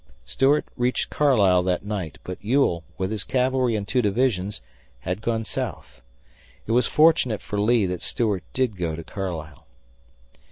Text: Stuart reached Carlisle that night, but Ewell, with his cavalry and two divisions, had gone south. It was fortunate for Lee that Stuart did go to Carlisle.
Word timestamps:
Stuart 0.25 0.65
reached 0.75 1.11
Carlisle 1.11 1.61
that 1.61 1.85
night, 1.85 2.17
but 2.23 2.39
Ewell, 2.43 2.83
with 2.97 3.11
his 3.11 3.23
cavalry 3.23 3.75
and 3.75 3.87
two 3.87 4.01
divisions, 4.01 4.59
had 5.01 5.21
gone 5.21 5.45
south. 5.45 6.01
It 6.65 6.71
was 6.71 6.87
fortunate 6.87 7.39
for 7.43 7.61
Lee 7.61 7.85
that 7.85 8.01
Stuart 8.01 8.43
did 8.51 8.77
go 8.77 8.95
to 8.95 9.03
Carlisle. 9.03 9.67